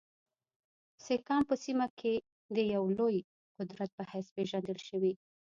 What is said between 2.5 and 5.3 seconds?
د یوه لوی قوت په حیث پېژندل شوي.